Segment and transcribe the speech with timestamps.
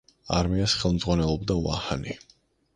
[0.37, 2.19] არმიას ხელმძღვანელობდა ვაჰანი.